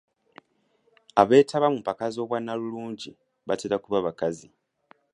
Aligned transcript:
Abeetaba 1.21 1.67
mu 1.73 1.77
mpaka 1.83 2.05
z'obwannalulungi 2.13 3.09
batera 3.47 3.77
kuba 3.83 4.05
bakazi. 4.07 4.47